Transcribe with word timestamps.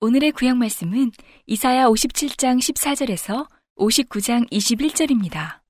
오늘의 0.00 0.32
구약 0.32 0.56
말씀은 0.56 1.12
이사야 1.46 1.86
57장 1.86 2.58
14절에서 2.58 3.48
59장 3.76 4.50
21절입니다. 4.50 5.60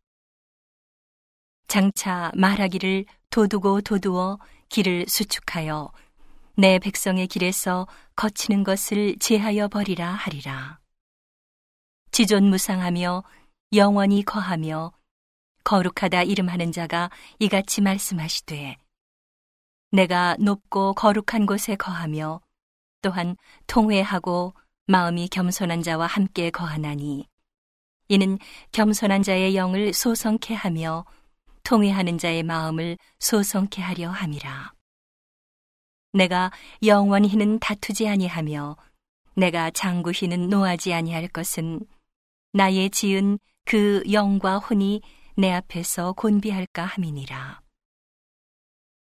장차 1.67 2.33
말하기를 2.35 3.05
도두고 3.29 3.83
도두어 3.83 4.39
길을 4.71 5.05
수축하여 5.07 5.93
내 6.57 6.79
백성의 6.79 7.27
길에서 7.27 7.87
거치는 8.17 8.65
것을 8.65 9.17
제하여 9.19 9.69
버리라 9.69 10.13
하리라. 10.13 10.79
지존 12.11 12.45
무상하며 12.45 13.23
영원히 13.75 14.23
거하며 14.23 14.93
거룩하다 15.63 16.23
이름하는 16.23 16.73
자가 16.73 17.11
이같이 17.39 17.83
말씀하시되 17.83 18.77
내가 19.91 20.37
높고 20.39 20.95
거룩한 20.95 21.45
곳에 21.45 21.77
거하며 21.77 22.41
또한 23.03 23.37
통회하고 23.67 24.55
마음이 24.87 25.29
겸손한 25.29 25.83
자와 25.83 26.07
함께 26.07 26.51
거하나니 26.51 27.29
이는 28.09 28.39
겸손한 28.73 29.23
자의 29.23 29.55
영을 29.55 29.93
소성케 29.93 30.55
하며 30.55 31.05
통회하는 31.63 32.17
자의 32.17 32.43
마음을 32.43 32.97
소성케 33.19 33.83
하려 33.83 34.09
함이라. 34.09 34.73
내가 36.15 36.51
영원히는 36.83 37.59
다투지 37.59 38.09
아니하며 38.09 38.77
내가 39.37 39.71
장구히는 39.71 40.49
노하지 40.49 40.95
아니할 40.95 41.29
것은 41.29 41.81
나의 42.55 42.89
지은 42.89 43.39
그 43.69 44.03
영과 44.11 44.57
혼이 44.57 45.03
내 45.37 45.53
앞에서 45.53 46.15
곤비할까 46.15 46.87
함이니라. 46.87 47.61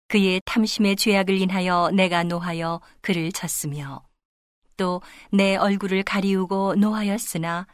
그의 0.08 0.40
탐심의 0.44 0.96
죄악을 0.96 1.40
인하여 1.40 1.92
내가 1.94 2.24
노하여 2.24 2.80
그를 3.00 3.30
쳤으며 3.30 4.04
또 4.76 5.00
내 5.30 5.54
얼굴을 5.54 6.02
가리우고 6.02 6.74
노하였으나 6.74 7.68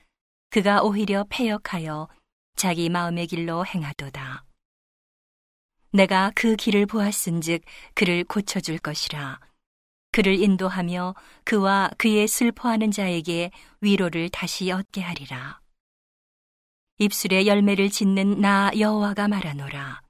그가 0.51 0.83
오히려 0.83 1.25
패역하여 1.31 2.09
자기 2.57 2.91
마음의 2.91 3.27
길로 3.27 3.65
행하도다. 3.65 4.45
내가 5.93 6.31
그 6.35 6.57
길을 6.57 6.85
보았은즉 6.85 7.63
그를 7.95 8.23
고쳐줄 8.25 8.77
것이라. 8.77 9.41
그를 10.11 10.39
인도하며 10.39 11.15
그와 11.45 11.91
그의 11.97 12.29
슬퍼하는 12.29 12.91
자에게 12.91 13.51
위로를 13.81 14.29
다시 14.29 14.71
얻게 14.71 15.01
하리라. 15.01 15.62
입술에 16.99 17.47
열매를 17.47 17.91
짓는 17.91 18.41
나 18.41 18.71
여호와가 18.79 19.29
말하노라. 19.29 20.03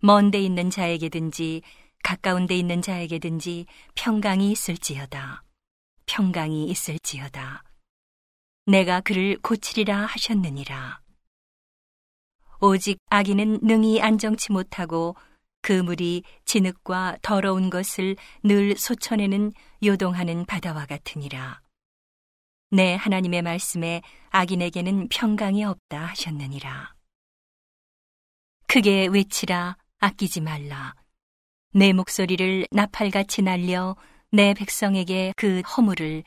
먼데 0.00 0.40
있는 0.40 0.68
자에게든지 0.68 1.62
가까운 2.02 2.46
데 2.46 2.56
있는 2.56 2.82
자에게든지 2.82 3.66
평강이 3.94 4.50
있을지어다. 4.52 5.44
평강이 6.06 6.66
있을지어다. 6.66 7.62
내가 8.66 9.00
그를 9.00 9.38
고치리라 9.40 10.06
하셨느니라. 10.06 11.00
오직 12.60 12.98
아기는 13.08 13.60
능히 13.62 14.00
안정치 14.00 14.52
못하고 14.52 15.16
그 15.62 15.72
물이 15.72 16.24
진흙과 16.44 17.18
더러운 17.22 17.70
것을 17.70 18.16
늘 18.42 18.76
솟쳐내는 18.76 19.52
요동하는 19.82 20.44
바다와 20.44 20.86
같으니라. 20.86 21.63
내 22.74 22.96
하나님의 22.96 23.42
말씀에 23.42 24.02
악인에게는 24.30 25.08
평강이 25.08 25.62
없다 25.64 26.06
하셨느니라. 26.06 26.92
크게 28.66 29.06
외치라 29.06 29.76
아끼지 30.00 30.40
말라. 30.40 30.96
내 31.72 31.92
목소리를 31.92 32.66
나팔같이 32.72 33.42
날려 33.42 33.94
내 34.32 34.54
백성에게 34.54 35.34
그 35.36 35.60
허물을 35.60 36.24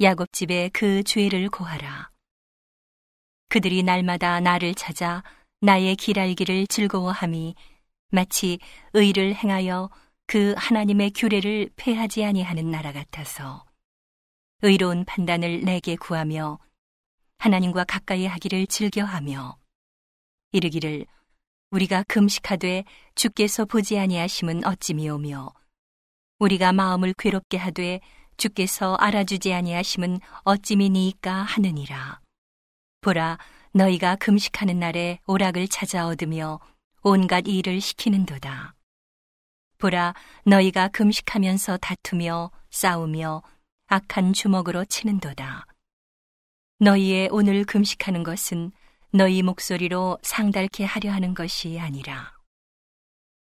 야곱집에 0.00 0.70
그 0.72 1.02
죄를 1.02 1.50
고하라. 1.50 2.08
그들이 3.50 3.82
날마다 3.82 4.40
나를 4.40 4.74
찾아 4.74 5.22
나의 5.60 5.96
길 5.96 6.18
알기를 6.18 6.66
즐거워함이 6.68 7.54
마치 8.10 8.58
의를 8.94 9.34
행하여 9.34 9.90
그 10.26 10.54
하나님의 10.56 11.10
규례를 11.10 11.68
폐하지 11.76 12.24
아니하는 12.24 12.70
나라 12.70 12.90
같아서 12.90 13.69
의로운 14.62 15.04
판단을 15.04 15.62
내게 15.62 15.96
구하며 15.96 16.58
하나님과 17.38 17.84
가까이 17.84 18.26
하기를 18.26 18.66
즐겨하며 18.66 19.56
이르기를 20.52 21.06
우리가 21.70 22.04
금식하되 22.08 22.84
주께서 23.14 23.64
보지 23.64 23.98
아니하심은 23.98 24.66
어찌미오며 24.66 25.52
우리가 26.40 26.72
마음을 26.72 27.14
괴롭게 27.16 27.56
하되 27.56 28.00
주께서 28.36 28.96
알아주지 28.96 29.52
아니하심은 29.52 30.18
어찌미니이까 30.44 31.32
하느니라. 31.32 32.20
보라 33.00 33.38
너희가 33.72 34.16
금식하는 34.16 34.78
날에 34.78 35.20
오락을 35.26 35.68
찾아 35.68 36.06
얻으며 36.06 36.58
온갖 37.02 37.46
일을 37.46 37.80
시키는도다. 37.80 38.74
보라 39.78 40.14
너희가 40.44 40.88
금식하면서 40.88 41.78
다투며 41.78 42.50
싸우며 42.70 43.42
악한 43.92 44.34
주먹으로 44.34 44.84
치는도다. 44.84 45.66
너희의 46.78 47.28
오늘 47.32 47.64
금식하는 47.64 48.22
것은 48.22 48.70
너희 49.10 49.42
목소리로 49.42 50.16
상달케 50.22 50.84
하려 50.84 51.10
하는 51.10 51.34
것이 51.34 51.76
아니라. 51.80 52.32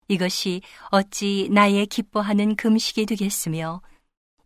이것이 0.08 0.62
어찌 0.90 1.50
나의 1.50 1.84
기뻐하는 1.84 2.56
금식이 2.56 3.04
되겠으며 3.04 3.82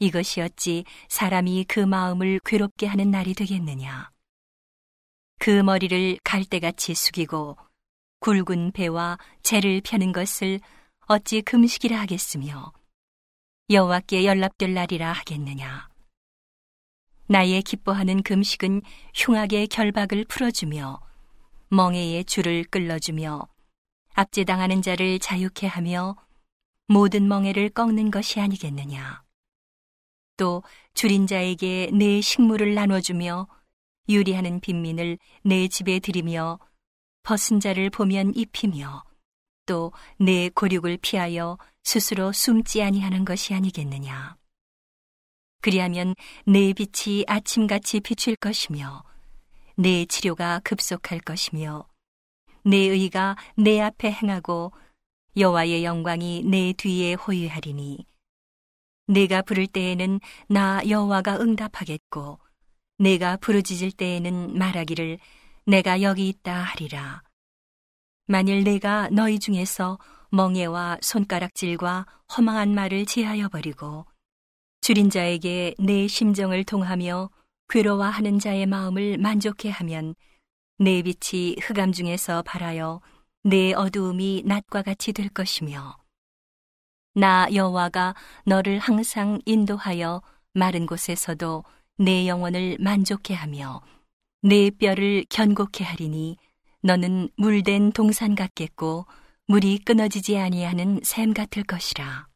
이것이 0.00 0.41
어찌 0.41 0.84
사람이 1.08 1.66
그 1.69 1.78
마음을 1.78 2.41
괴롭게 2.44 2.86
하는 2.88 3.12
날이 3.12 3.32
되겠느냐. 3.34 4.10
그 5.38 5.50
머리를 5.50 6.18
갈대같이 6.24 6.97
숙이고 6.97 7.56
굵은 8.18 8.72
배와 8.72 9.18
재를 9.42 9.80
펴는 9.84 10.10
것을 10.10 10.58
어찌 11.06 11.42
금식이라 11.42 11.97
하겠으며 12.00 12.72
여호와께 13.69 14.25
연락될 14.25 14.75
날이라 14.75 15.12
하겠느냐. 15.12 15.88
나의 17.27 17.62
기뻐하는 17.62 18.22
금식은 18.22 18.82
흉악의 19.12 19.66
결박을 19.66 20.25
풀어주며 20.27 21.00
멍에의 21.71 22.25
줄을 22.27 22.62
끌어주며 22.62 23.49
압제당하는 24.15 24.82
자를 24.82 25.19
자유케 25.19 25.66
하며 25.66 26.15
모든 26.87 27.27
멍에를 27.27 27.71
꺾는 27.71 28.12
것이 28.12 28.38
아니겠느냐. 28.38 29.25
또 30.37 30.62
줄인 30.94 31.27
자에게 31.27 31.91
내 31.93 32.21
식물을 32.21 32.72
나눠주며 32.72 33.48
유리하는 34.09 34.60
빈민을 34.60 35.19
내 35.43 35.66
집에 35.66 35.98
들이며 35.98 36.60
벗은 37.25 37.59
자를 37.59 37.91
보면 37.91 38.33
입히며 38.37 39.03
또 39.66 39.91
내 40.19 40.48
고륙을 40.50 40.98
피하여 40.98 41.59
스스로 41.86 42.32
숨지 42.32 42.82
아니하는 42.82 43.24
것이 43.24 43.54
아니겠느냐. 43.54 44.36
그리하면 45.62 46.16
내 46.44 46.72
빛이 46.72 47.24
아침같이 47.28 48.00
비칠 48.00 48.34
것이며 48.34 49.04
내 49.76 50.04
치료가 50.04 50.60
급속할 50.64 51.20
것이며 51.20 51.86
내 52.64 52.76
의가 52.76 53.36
내 53.56 53.80
앞에 53.80 54.10
행하고 54.10 54.72
여호와의 55.36 55.84
영광이 55.84 56.42
내 56.47 56.72
뒤에 56.72 57.14
호유하리니 57.14 58.04
내가 59.06 59.42
부를 59.42 59.68
때에는 59.68 60.18
나 60.48 60.82
여호와가 60.88 61.38
응답하겠고 61.38 62.41
내가 62.98 63.36
부르짖을 63.36 63.92
때에는 63.92 64.58
말하기를 64.58 65.20
내가 65.66 66.03
여기 66.03 66.28
있다 66.28 66.53
하리라 66.53 67.22
만일 68.27 68.65
내가 68.65 69.09
너희 69.12 69.38
중에서 69.38 70.00
멍에와 70.30 70.98
손가락질과 71.00 72.06
허망한 72.36 72.74
말을 72.74 73.06
제하여 73.06 73.48
버리고 73.48 74.06
줄인 74.80 75.10
자에게 75.10 75.74
내 75.78 76.06
심정을 76.06 76.64
통하며 76.64 77.30
괴로워하는 77.68 78.38
자의 78.38 78.66
마음을 78.66 79.18
만족해 79.18 79.70
하면 79.70 80.14
내 80.78 81.02
빛이 81.02 81.56
흑암 81.60 81.92
중에서 81.92 82.42
발하여 82.42 83.00
내 83.42 83.72
어두움이 83.72 84.42
낮과 84.44 84.82
같이 84.82 85.12
될 85.12 85.28
것이며 85.28 85.96
나 87.14 87.48
여호와가 87.52 88.14
너를 88.44 88.78
항상 88.78 89.40
인도하여 89.46 90.22
마른 90.52 90.86
곳에서도 90.86 91.64
내 91.98 92.28
영혼을 92.28 92.76
만족해 92.78 93.34
하며 93.34 93.80
내 94.42 94.70
뼈를 94.70 95.24
견고케 95.30 95.82
하리니 95.82 96.36
너는 96.82 97.30
물된 97.36 97.92
동산 97.92 98.34
같겠고 98.34 99.06
물이 99.48 99.78
끊어지지 99.84 100.39
아니하는 100.39 101.01
샘 101.04 101.33
같을 101.33 101.63
것이라. 101.63 102.27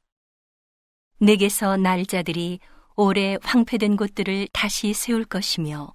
내게서 1.18 1.76
날자들이 1.76 2.60
오래 2.94 3.36
황폐된 3.42 3.96
곳들을 3.96 4.46
다시 4.52 4.92
세울 4.94 5.24
것이며 5.24 5.92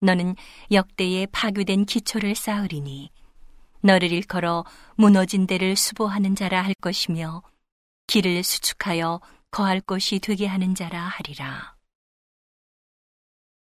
너는 0.00 0.34
역대에 0.70 1.26
파괴된 1.26 1.84
기초를 1.84 2.34
쌓으리니 2.34 3.10
너를 3.82 4.10
일컬어 4.12 4.64
무너진 4.96 5.46
데를 5.46 5.76
수보하는 5.76 6.34
자라 6.34 6.62
할 6.62 6.72
것이며 6.80 7.42
길을 8.06 8.42
수축하여 8.42 9.20
거할 9.50 9.82
곳이 9.82 10.20
되게 10.20 10.46
하는 10.46 10.74
자라 10.74 11.02
하리라. 11.02 11.76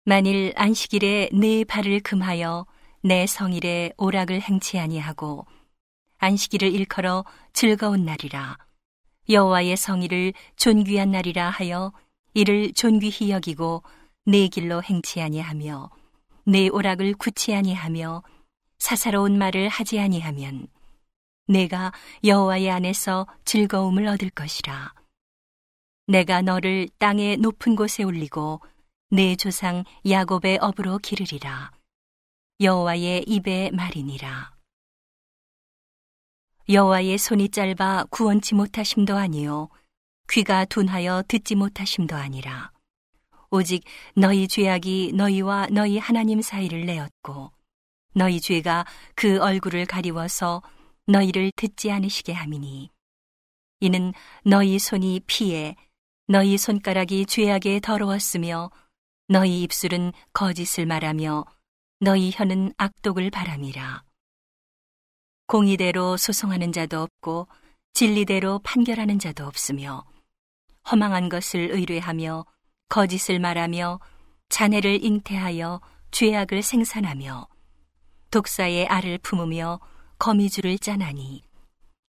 만일 0.04 0.52
안식일에 0.56 1.30
내 1.32 1.64
발을 1.64 2.00
금하여 2.00 2.66
내 3.02 3.26
성일에 3.26 3.92
오락을 3.96 4.42
행치 4.42 4.78
아니하고 4.78 5.46
안식일을 6.22 6.72
일컬어 6.72 7.24
즐거운 7.52 8.04
날이라 8.04 8.56
여호와의 9.28 9.76
성일을 9.76 10.32
존귀한 10.54 11.10
날이라 11.10 11.50
하여 11.50 11.92
이를 12.32 12.72
존귀히 12.72 13.30
여기고 13.30 13.82
내 14.24 14.46
길로 14.46 14.84
행치 14.84 15.20
아니하며 15.20 15.90
내 16.44 16.68
오락을 16.68 17.14
굳지 17.14 17.56
아니하며 17.56 18.22
사사로운 18.78 19.36
말을 19.36 19.68
하지 19.68 19.98
아니하면 19.98 20.68
내가 21.48 21.92
여호와의 22.22 22.70
안에서 22.70 23.26
즐거움을 23.44 24.06
얻을 24.06 24.30
것이라. 24.30 24.94
내가 26.06 26.40
너를 26.40 26.88
땅의 26.98 27.38
높은 27.38 27.74
곳에 27.74 28.04
올리고 28.04 28.60
내 29.10 29.34
조상 29.34 29.82
야곱의 30.08 30.58
업으로 30.60 30.98
기르리라. 30.98 31.72
여호와의 32.60 33.24
입의 33.26 33.72
말이니라. 33.72 34.51
여호와의 36.68 37.18
손이 37.18 37.48
짧아 37.48 38.04
구원치 38.10 38.54
못하심도 38.54 39.16
아니요 39.16 39.68
귀가 40.30 40.64
둔하여 40.64 41.24
듣지 41.26 41.54
못하심도 41.56 42.14
아니라. 42.14 42.70
오직 43.50 43.84
너희 44.14 44.48
죄악이 44.48 45.12
너희와 45.14 45.66
너희 45.70 45.98
하나님 45.98 46.40
사이를 46.40 46.86
내었고 46.86 47.52
너희 48.14 48.40
죄가 48.40 48.86
그 49.14 49.40
얼굴을 49.42 49.86
가리워서 49.86 50.62
너희를 51.06 51.50
듣지 51.56 51.90
않으시게 51.90 52.32
함이니. 52.32 52.90
이는 53.80 54.14
너희 54.44 54.78
손이 54.78 55.22
피해 55.26 55.74
너희 56.28 56.56
손가락이 56.56 57.26
죄악에 57.26 57.80
더러웠으며 57.80 58.70
너희 59.28 59.62
입술은 59.62 60.12
거짓을 60.32 60.86
말하며 60.86 61.44
너희 62.00 62.30
혀는 62.32 62.72
악독을 62.76 63.30
바람이라 63.30 64.04
공의대로 65.52 66.16
소송하는 66.16 66.72
자도 66.72 67.02
없고 67.02 67.46
진리대로 67.92 68.60
판결하는 68.60 69.18
자도 69.18 69.44
없으며 69.44 70.02
허망한 70.90 71.28
것을 71.28 71.72
의뢰하며 71.72 72.46
거짓을 72.88 73.38
말하며 73.38 74.00
자네를 74.48 75.04
잉태하여 75.04 75.82
죄악을 76.10 76.62
생산하며 76.62 77.48
독사의 78.30 78.86
알을 78.86 79.18
품으며 79.18 79.78
거미줄을 80.18 80.78
짜나니 80.78 81.42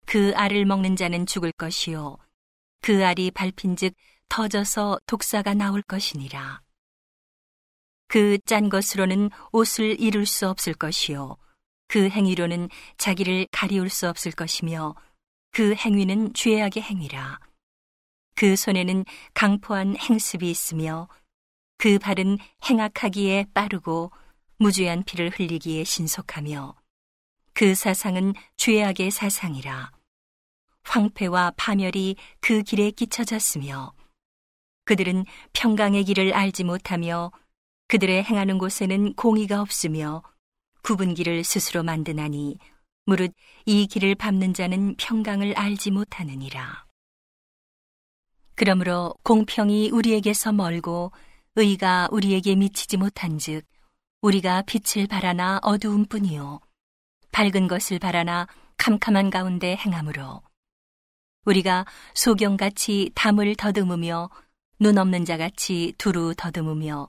그 0.05 0.31
알을 0.37 0.63
먹는 0.63 0.95
자는 0.95 1.25
죽을 1.25 1.51
것이요 1.51 2.15
그 2.81 3.05
알이 3.05 3.31
밟힌즉 3.31 3.93
터져서 4.29 5.01
독사가 5.05 5.53
나올 5.53 5.81
것이니라. 5.81 6.61
그 8.07 8.37
짠 8.45 8.69
것으로는 8.69 9.31
옷을 9.51 9.99
이룰 9.99 10.25
수 10.25 10.47
없을 10.47 10.73
것이요 10.73 11.35
그 11.93 12.09
행위로는 12.09 12.69
자기를 12.97 13.45
가리울 13.51 13.87
수 13.87 14.09
없을 14.09 14.31
것이며 14.31 14.95
그 15.51 15.75
행위는 15.75 16.33
죄악의 16.33 16.81
행위라. 16.81 17.39
그 18.33 18.55
손에는 18.55 19.05
강포한 19.35 19.95
행습이 19.95 20.49
있으며 20.49 21.07
그 21.77 21.99
발은 21.99 22.39
행악하기에 22.67 23.45
빠르고 23.53 24.11
무죄한 24.57 25.03
피를 25.03 25.29
흘리기에 25.29 25.83
신속하며 25.83 26.73
그 27.53 27.75
사상은 27.75 28.33
죄악의 28.57 29.11
사상이라. 29.11 29.91
황폐와 30.85 31.53
파멸이 31.57 32.15
그 32.41 32.63
길에 32.63 32.89
끼쳐졌으며 32.89 33.93
그들은 34.85 35.25
평강의 35.53 36.05
길을 36.05 36.33
알지 36.33 36.63
못하며 36.63 37.31
그들의 37.87 38.23
행하는 38.23 38.57
곳에는 38.57 39.13
공의가 39.13 39.61
없으며 39.61 40.23
구분 40.83 41.13
길을 41.13 41.45
스스로 41.45 41.81
만드나니 41.81 42.57
무릇 43.05 43.33
이 43.65 43.87
길을 43.87 44.15
밟는 44.15 44.53
자는 44.53 44.95
평강을 44.97 45.57
알지 45.57 45.91
못하느니라. 45.91 46.85
그러므로 48.55 49.15
공평이 49.23 49.91
우리에게서 49.91 50.51
멀고 50.51 51.11
의가 51.55 52.09
우리에게 52.11 52.55
미치지 52.55 52.97
못한즉 52.97 53.65
우리가 54.21 54.63
빛을 54.63 55.07
바라나 55.07 55.59
어두운 55.63 56.05
뿐이요 56.05 56.59
밝은 57.31 57.67
것을 57.67 57.97
바라나 57.99 58.47
캄캄한 58.77 59.29
가운데 59.29 59.77
행함으로 59.77 60.41
우리가 61.45 61.85
소경같이 62.13 63.11
담을 63.15 63.55
더듬으며 63.55 64.29
눈 64.79 64.97
없는 64.97 65.23
자같이 65.23 65.93
두루 65.97 66.35
더듬으며 66.35 67.07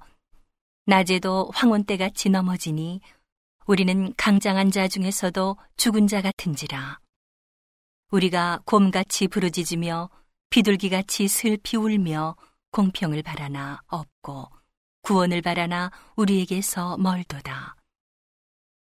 낮에도 0.86 1.50
황혼 1.52 1.84
때같이 1.84 2.28
넘어지니 2.30 3.00
우리는 3.66 4.12
강장한 4.16 4.70
자 4.70 4.88
중에서도 4.88 5.56
죽은 5.76 6.06
자 6.06 6.20
같은지라 6.20 7.00
우리가 8.10 8.60
곰같이 8.66 9.26
부르짖으며 9.26 10.10
비둘기같이 10.50 11.28
슬피 11.28 11.78
울며 11.78 12.36
공평을 12.72 13.22
바라나 13.22 13.80
없고 13.86 14.50
구원을 15.02 15.42
바라나 15.42 15.90
우리에게서 16.16 16.96
멀도다. 16.98 17.76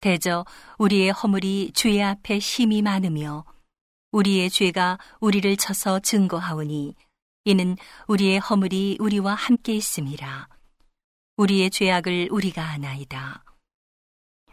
대저 0.02 0.46
우리의 0.78 1.12
허물이 1.12 1.72
주의 1.74 2.04
앞에 2.04 2.40
심이 2.40 2.82
많으며 2.82 3.46
우리의 4.12 4.50
죄가 4.50 5.00
우리를 5.20 5.58
쳐서 5.58 6.00
증거하오니 6.00 6.94
이는 7.46 7.76
우리의 8.08 8.40
허물이 8.40 8.98
우리와 9.00 9.34
함께 9.34 9.74
있음이라. 9.74 10.48
우리의 11.38 11.72
죄악을 11.72 12.30
우리가 12.32 12.64
아나이다. 12.64 13.47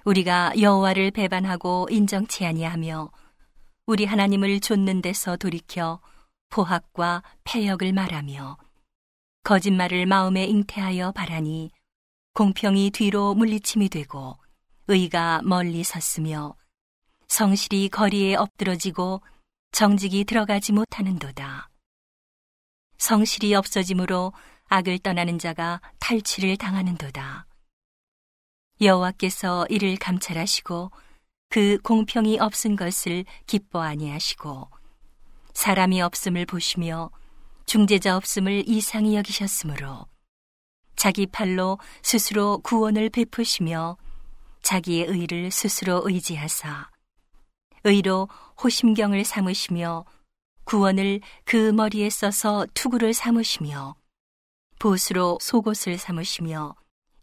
우리가 0.04 0.52
여호와를 0.60 1.10
배반하고 1.10 1.88
인정치 1.90 2.44
아니하며 2.44 3.10
우리 3.86 4.04
하나님을 4.04 4.60
좇는 4.60 5.00
데서 5.00 5.36
돌이켜 5.36 6.00
포학과 6.50 7.22
폐역을 7.44 7.92
말하며 7.92 8.58
거짓말을 9.44 10.06
마음에 10.06 10.44
잉태하여 10.44 11.12
바라니 11.12 11.70
공평이 12.34 12.90
뒤로 12.90 13.34
물리침이 13.34 13.88
되고 13.88 14.36
의가 14.88 15.40
멀리 15.42 15.82
섰으며 15.82 16.54
성실이 17.28 17.88
거리에 17.88 18.37
엎드러지고 18.37 19.23
정직이 19.73 20.25
들어가지 20.25 20.73
못하는도다. 20.73 21.70
성실이 22.99 23.54
없어짐으로 23.54 24.32
악을 24.68 24.99
떠나는 24.99 25.38
자가 25.38 25.80
탈취를 25.99 26.56
당하는도다. 26.56 27.46
여호와께서 28.81 29.66
이를 29.69 29.97
감찰하시고 29.97 30.90
그 31.49 31.78
공평이 31.83 32.38
없은 32.40 32.76
것을 32.76 33.25
기뻐 33.47 33.81
아니하시고 33.81 34.69
사람이 35.52 36.02
없음을 36.02 36.47
보시며 36.47 37.11
중재자 37.66 38.16
없음을 38.16 38.64
이상히 38.66 39.16
여기셨으므로 39.16 40.07
자기 40.97 41.26
팔로 41.26 41.78
스스로 42.02 42.59
구원을 42.59 43.11
베푸시며 43.11 43.97
자기의 44.62 45.07
의를 45.07 45.50
스스로 45.50 46.02
의지하사 46.04 46.90
의로 47.85 48.28
호심경을 48.62 49.25
삼으시며 49.25 50.04
구원을 50.64 51.21
그 51.45 51.73
머리에 51.73 52.09
써서 52.11 52.66
투구를 52.75 53.12
삼으시며 53.12 53.95
보수로 54.78 55.38
속옷을 55.40 55.99
삼으시며 55.99 56.75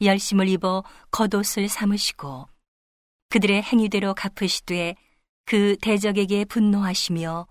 열심을 0.02 0.48
입어 0.50 0.84
겉옷을 1.12 1.70
삼으시고 1.70 2.48
그들의 3.30 3.62
행위대로 3.64 4.14
갚으시되 4.14 4.96
그 5.46 5.76
대적에게 5.82 6.46
분노하시며 6.46 7.48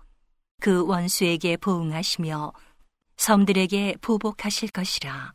그 0.61 0.85
원수에게 0.85 1.57
보응하시며 1.57 2.53
섬들에게 3.17 3.95
보복하실 4.01 4.69
것이라. 4.69 5.33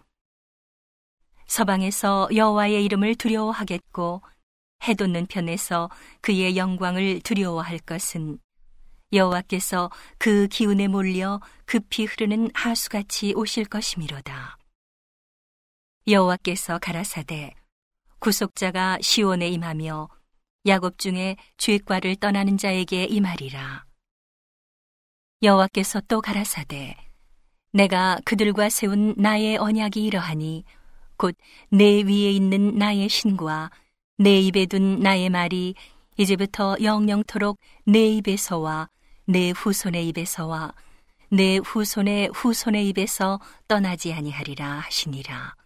서방에서 1.46 2.28
여호와의 2.34 2.84
이름을 2.84 3.14
두려워하겠고 3.14 4.22
해돋는 4.86 5.26
편에서 5.26 5.90
그의 6.20 6.56
영광을 6.56 7.20
두려워할 7.20 7.78
것은 7.78 8.38
여호와께서 9.12 9.90
그 10.18 10.48
기운에 10.48 10.88
몰려 10.88 11.40
급히 11.64 12.04
흐르는 12.04 12.50
하수같이 12.54 13.32
오실 13.34 13.64
것이미로다. 13.66 14.55
여호와께서 16.08 16.78
가라사대 16.78 17.52
구속자가 18.20 18.98
시온에 19.00 19.48
임하며 19.48 20.08
야곱 20.64 20.98
중에 20.98 21.36
죄과를 21.56 22.14
떠나는 22.16 22.58
자에게 22.58 23.06
임하리라. 23.06 23.84
여호와께서 25.42 26.02
또 26.06 26.20
가라사대 26.20 26.96
내가 27.72 28.20
그들과 28.24 28.68
세운 28.68 29.14
나의 29.16 29.56
언약이 29.56 30.04
이러하니 30.04 30.64
곧 31.16 31.36
내 31.70 32.02
위에 32.02 32.30
있는 32.30 32.78
나의 32.78 33.08
신과 33.08 33.72
내 34.18 34.38
입에 34.38 34.66
둔 34.66 35.00
나의 35.00 35.28
말이 35.28 35.74
이제부터 36.16 36.76
영영토록 36.80 37.58
내 37.84 38.06
입에서와 38.10 38.90
내 39.26 39.50
후손의 39.50 40.06
입에서와 40.08 40.72
내 41.30 41.56
후손의 41.56 42.30
후손의 42.32 42.88
입에서 42.90 43.40
떠나지 43.66 44.12
아니하리라 44.12 44.64
하시니라. 44.64 45.65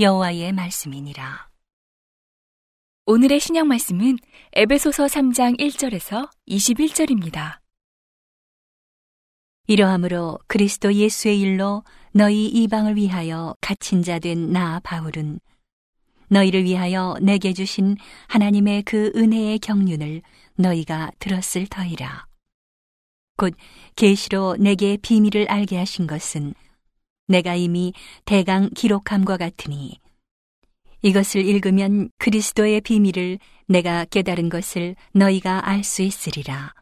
여호와의 0.00 0.52
말씀이니라. 0.52 1.50
오늘의 3.04 3.38
신약 3.38 3.66
말씀은 3.66 4.16
에베소서 4.54 5.04
3장 5.04 5.60
1절에서 5.60 6.30
21절입니다. 6.48 7.58
이러함으로 9.66 10.38
그리스도 10.46 10.94
예수의 10.94 11.38
일로 11.40 11.84
너희 12.14 12.46
이방을 12.46 12.96
위하여 12.96 13.54
갇힌 13.60 14.02
자 14.02 14.18
된 14.18 14.52
나 14.52 14.80
바울은 14.80 15.38
너희를 16.28 16.64
위하여 16.64 17.16
내게 17.20 17.52
주신 17.52 17.98
하나님의 18.28 18.84
그 18.84 19.12
은혜의 19.14 19.58
경륜을 19.58 20.22
너희가 20.54 21.10
들었을 21.18 21.66
터이라. 21.66 22.26
곧 23.36 23.54
계시로 23.96 24.56
내게 24.58 24.96
비밀을 24.96 25.50
알게 25.50 25.76
하신 25.76 26.06
것은 26.06 26.54
내가 27.30 27.54
이미 27.54 27.92
대강 28.24 28.70
기록함과 28.74 29.36
같으니 29.36 30.00
이것을 31.02 31.44
읽으면 31.46 32.10
그리스도의 32.18 32.80
비밀을 32.80 33.38
내가 33.68 34.04
깨달은 34.04 34.48
것을 34.48 34.96
너희가 35.12 35.68
알 35.68 35.84
수 35.84 36.02
있으리라. 36.02 36.74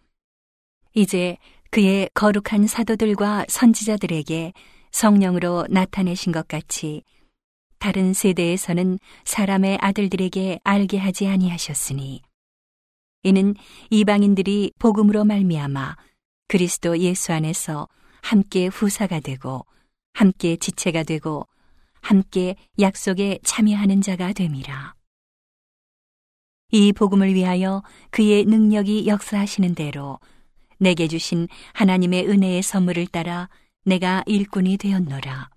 이제 0.94 1.36
그의 1.70 2.08
거룩한 2.14 2.66
사도들과 2.66 3.44
선지자들에게 3.48 4.54
성령으로 4.90 5.66
나타내신 5.68 6.32
것 6.32 6.48
같이 6.48 7.02
다른 7.78 8.14
세대에서는 8.14 8.98
사람의 9.24 9.78
아들들에게 9.80 10.60
알게 10.64 10.96
하지 10.98 11.28
아니하셨으니 11.28 12.22
이는 13.22 13.54
이방인들이 13.90 14.72
복음으로 14.78 15.24
말미암아 15.24 15.96
그리스도 16.48 16.98
예수 16.98 17.32
안에서 17.34 17.86
함께 18.22 18.66
후사가 18.66 19.20
되고 19.20 19.66
함께 20.12 20.56
지체가 20.56 21.02
되고 21.02 21.46
함께 22.00 22.56
약속에 22.80 23.38
참여하는 23.44 24.00
자가 24.00 24.32
됨이라. 24.32 24.94
이 26.70 26.92
복음을 26.92 27.34
위하여 27.34 27.82
그의 28.10 28.44
능력이 28.44 29.06
역사하시는 29.06 29.74
대로 29.74 30.18
내게 30.78 31.08
주신 31.08 31.48
하나님의 31.72 32.28
은혜의 32.28 32.62
선물을 32.62 33.06
따라 33.06 33.48
내가 33.84 34.22
일꾼이 34.26 34.76
되었노라. 34.76 35.50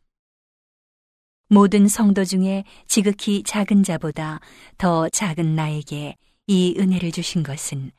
모든 1.50 1.89
성도 1.89 2.24
중에 2.24 2.63
지극히 2.88 3.43
작은 3.43 3.84
자보다 3.84 4.39
더 4.77 5.10
작은 5.10 5.53
나에게 5.53 6.15
이 6.48 6.75
은혜를 6.79 7.12
주신 7.12 7.43
것은 7.43 7.91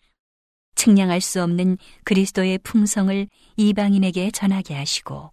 측량할 0.74 1.20
수 1.20 1.42
없는 1.42 1.76
그리스도의 2.04 2.58
풍성을 2.58 3.28
이방인에게 3.58 4.30
전하게 4.30 4.74
하시고 4.74 5.31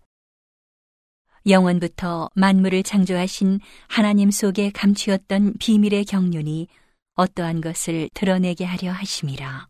영원부터 1.50 2.30
만물을 2.36 2.84
창조하신 2.84 3.60
하나님 3.88 4.30
속에 4.30 4.70
감추었던 4.72 5.56
비밀의 5.60 6.06
경륜이 6.06 6.68
어떠한 7.16 7.62
것을 7.62 8.10
드러내게 8.14 8.66
하려 8.66 8.92
하심이라. 8.92 9.68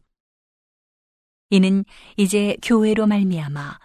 이는 1.52 1.86
이제 2.18 2.58
교회로 2.62 3.08
말미암아 3.08 3.80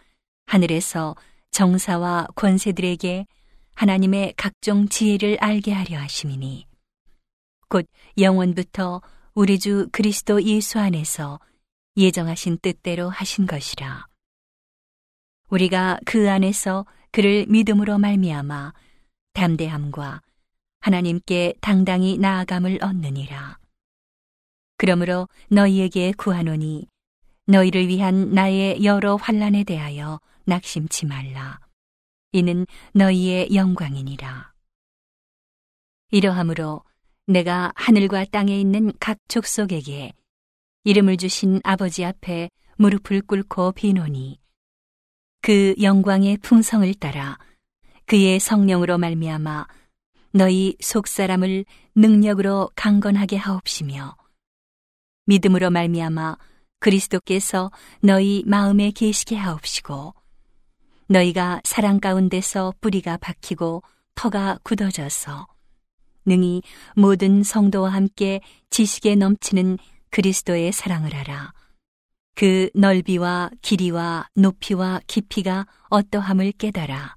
하늘에서 0.47 1.15
정사와 1.51 2.27
권세들에게 2.35 3.27
하나님의 3.75 4.35
각종 4.37 4.89
지혜를 4.89 5.39
알게 5.41 5.73
하려 5.73 5.99
하심이니 5.99 6.67
곧 7.69 7.87
영원부터 8.19 9.03
우리 9.35 9.59
주 9.59 9.89
그리스도 9.93 10.43
예수 10.43 10.79
안에서 10.79 11.41
예정하신 11.97 12.59
뜻대로 12.61 13.09
하신 13.09 13.47
것이라. 13.47 14.07
우리가 15.49 15.99
그 16.05 16.31
안에서 16.31 16.85
그를 17.15 17.47
믿음으로 17.49 17.97
말미암아 17.99 18.75
담대함과 19.35 20.21
하나님께 20.81 21.55
당당히 21.61 22.19
나아감을 22.19 22.81
얻느니라. 22.83 23.61
그러므로 24.79 25.29
너희에게 25.49 26.11
구하노니 26.17 26.89
너희를 27.47 27.87
위한 27.87 28.33
나의 28.33 28.85
여러 28.85 29.15
환란에 29.15 29.63
대하여 29.63 30.21
낙심치 30.47 31.07
말라. 31.07 31.61
이는 32.33 32.67
너희의 32.95 33.55
영광이니라. 33.55 34.53
이러함으로 36.11 36.83
내가 37.29 37.73
하늘과 37.77 38.25
땅에 38.33 38.59
있는 38.59 38.93
각 38.99 39.19
족속에게 39.29 40.13
이름을 40.83 41.19
주신 41.19 41.61
아버지 41.63 42.05
앞에 42.05 42.51
무릎을 42.77 43.23
꿇고 43.23 43.71
비노니 43.71 44.41
그 45.45 45.75
영광의 45.79 46.39
풍성을 46.39 46.95
따라 46.95 47.37
그의 48.07 48.41
성령으로 48.41 48.97
말미암아 48.97 49.67
너희 50.33 50.75
속사람을 50.81 51.67
능력으로 51.95 52.71
강건하게 52.75 53.37
하옵시며 53.37 54.17
믿음으로 55.27 55.69
말미암아 55.69 56.39
그리스도께서 56.79 57.71
너희 58.01 58.43
마음에 58.47 58.91
계시게 58.91 59.37
하옵시고 59.37 60.15
너희가 61.09 61.61
사랑 61.65 62.01
가운데서 62.01 62.73
뿌리가 62.81 63.19
박히고 63.19 63.83
터가 64.15 64.61
굳어져서 64.63 65.47
능히 66.25 66.63
모든 66.97 67.43
성도와 67.43 67.91
함께 67.91 68.41
지식에 68.71 69.15
넘치는 69.15 69.77
그리스도의 70.09 70.73
사랑을 70.73 71.15
알아 71.15 71.53
그 72.35 72.69
넓이와 72.75 73.51
길이와 73.63 74.29
높이와 74.35 75.01
깊이가 75.07 75.67
어떠함을 75.89 76.53
깨달아 76.53 77.17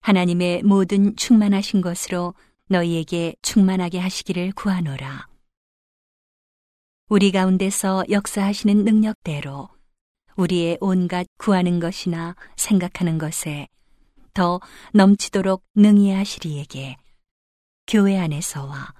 하나님의 0.00 0.64
모든 0.64 1.14
충만하신 1.16 1.80
것으로 1.80 2.34
너희에게 2.68 3.36
충만하게 3.42 3.98
하시기를 4.00 4.52
구하노라. 4.52 5.28
우리 7.08 7.30
가운데서 7.30 8.04
역사하시는 8.10 8.84
능력대로 8.84 9.68
우리의 10.36 10.78
온갖 10.80 11.26
구하는 11.38 11.78
것이나 11.78 12.34
생각하는 12.56 13.18
것에 13.18 13.68
더 14.32 14.60
넘치도록 14.92 15.62
능히 15.76 16.10
하시리에게 16.10 16.96
교회 17.86 18.18
안에서와 18.18 18.94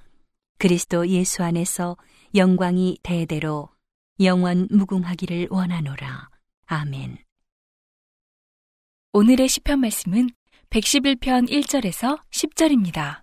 그리스도 0.58 1.08
예수 1.08 1.42
안에서 1.42 1.96
영광이 2.34 2.98
대대로 3.02 3.73
영원 4.20 4.68
무궁하기를 4.70 5.48
원하노라. 5.50 6.28
아멘. 6.66 7.18
오늘의 9.12 9.48
시편 9.48 9.80
말씀은 9.80 10.30
111편 10.70 11.50
1절에서 11.50 12.22
10절입니다. 12.30 13.22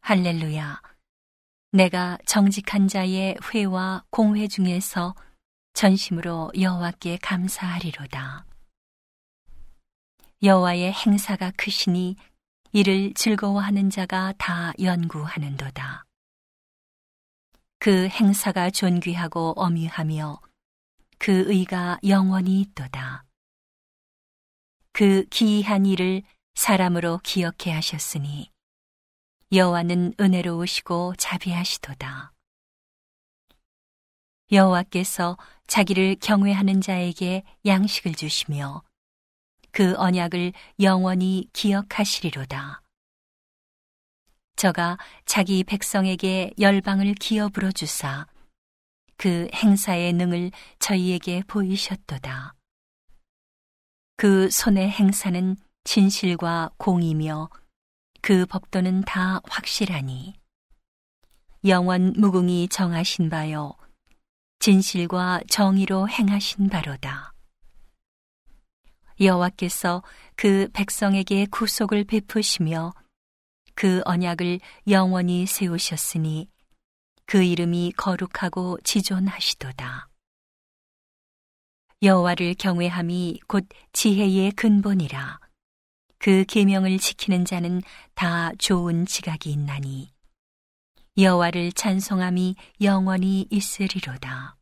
할렐루야. 0.00 0.82
내가 1.70 2.18
정직한 2.26 2.88
자의 2.88 3.36
회와 3.54 4.04
공회 4.10 4.48
중에서 4.48 5.14
전심으로 5.74 6.50
여호와께 6.58 7.18
감사하리로다. 7.22 8.46
여호와의 10.42 10.92
행사가 10.92 11.52
크시니 11.56 12.16
이를 12.72 13.14
즐거워하는 13.14 13.90
자가 13.90 14.32
다 14.38 14.72
연구하는도다. 14.80 16.07
그 17.80 18.08
행사가 18.08 18.70
존귀하고 18.70 19.54
엄유하며 19.56 20.40
그 21.18 21.44
의가 21.50 21.98
영원히 22.04 22.60
있도다. 22.60 23.24
그 24.92 25.24
기이한 25.30 25.86
일을 25.86 26.22
사람으로 26.56 27.20
기억해 27.22 27.70
하셨으니 27.72 28.50
여호와는 29.52 30.14
은혜로우시고 30.18 31.14
자비하시도다. 31.18 32.32
여호와께서 34.50 35.38
자기를 35.68 36.16
경외하는 36.20 36.80
자에게 36.80 37.44
양식을 37.64 38.14
주시며 38.14 38.82
그 39.70 39.94
언약을 39.96 40.52
영원히 40.80 41.48
기억하시리로다. 41.52 42.82
저가 44.58 44.98
자기 45.24 45.62
백성에게 45.62 46.50
열방을 46.58 47.14
기업으로 47.14 47.70
주사 47.70 48.26
그 49.16 49.48
행사의 49.54 50.12
능을 50.14 50.50
저희에게 50.80 51.44
보이셨도다. 51.46 52.56
그 54.16 54.50
손의 54.50 54.90
행사는 54.90 55.56
진실과 55.84 56.72
공이며 56.76 57.50
그 58.20 58.46
법도는 58.46 59.02
다 59.02 59.40
확실하니 59.48 60.34
영원 61.64 62.14
무궁이 62.16 62.66
정하신 62.68 63.30
바요 63.30 63.76
진실과 64.58 65.40
정의로 65.48 66.08
행하신 66.08 66.68
바로다. 66.68 67.32
여호와께서 69.20 70.02
그 70.34 70.68
백성에게 70.72 71.46
구속을 71.46 72.02
베푸시며 72.02 72.92
그 73.78 74.02
언약을 74.06 74.58
영원히 74.88 75.46
세우셨으니 75.46 76.48
그 77.26 77.44
이름이 77.44 77.92
거룩하고 77.96 78.76
지존하시도다. 78.82 80.08
여호와를 82.02 82.56
경외함이 82.58 83.38
곧 83.46 83.68
지혜의 83.92 84.50
근본이라. 84.52 85.38
그 86.18 86.44
계명을 86.44 86.98
지키는 86.98 87.44
자는 87.44 87.80
다 88.16 88.50
좋은 88.58 89.06
지각이 89.06 89.48
있나니 89.52 90.12
여호와를 91.16 91.70
찬송함이 91.70 92.56
영원히 92.80 93.46
있으리로다. 93.48 94.56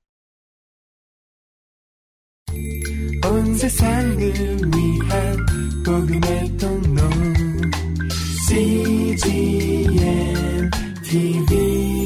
온 3.24 3.54
세상을 3.54 4.18
위한 4.18 5.46
복음의 5.86 6.58
CGM 8.46 9.18
TV 11.02 12.05